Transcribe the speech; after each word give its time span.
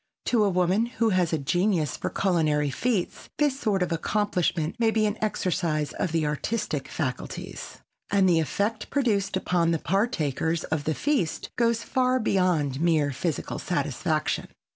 To 0.25 0.43
a 0.43 0.49
woman 0.49 0.87
who 0.87 1.09
has 1.09 1.31
a 1.31 1.37
genius 1.37 1.95
for 1.95 2.09
culinary 2.09 2.71
feats, 2.71 3.29
this 3.37 3.59
sort 3.59 3.83
of 3.83 3.91
accomplishment 3.91 4.75
may 4.79 4.89
be 4.89 5.05
an 5.05 5.15
exercise 5.23 5.93
of 5.93 6.11
the 6.11 6.25
artistic 6.25 6.87
faculties; 6.87 7.77
and 8.09 8.27
the 8.27 8.39
effect 8.39 8.89
produced 8.89 9.37
upon 9.37 9.69
the 9.69 9.77
partakers 9.77 10.63
of 10.63 10.85
the 10.85 10.95
feast 10.95 11.51
goes 11.55 11.83
far 11.83 12.19
beyond 12.19 12.81
mere 12.81 13.11
physical 13.11 13.59
satisfaction. 13.59 14.47